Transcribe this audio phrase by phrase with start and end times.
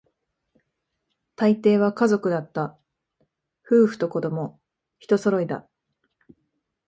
[1.35, 2.75] 大抵は家族だった、
[3.63, 4.59] 夫婦と子供、
[4.97, 5.69] 一揃いだ